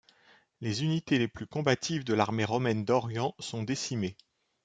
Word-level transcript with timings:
Les 0.61 0.81
unités 0.81 1.19
les 1.19 1.27
plus 1.27 1.45
combatives 1.45 2.03
de 2.03 2.15
l'armée 2.15 2.43
romaine 2.43 2.85
d'Orient 2.85 3.35
sont 3.37 3.61
décimées. 3.61 4.17